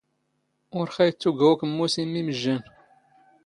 ⵓⵔ 0.79 0.87
ⵅⴰ 0.95 1.05
ⵉⵜⵜⵓⴳⴰ 1.09 1.43
ⵓⴽⵎⵎⵓⵙ 1.51 1.95
ⵉ 2.01 2.03
ⵎⵎ 2.03 2.11
ⵉⵎⵊⵊⴰⵏ 2.19 2.61